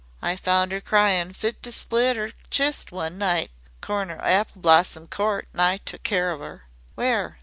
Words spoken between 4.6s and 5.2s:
Blossom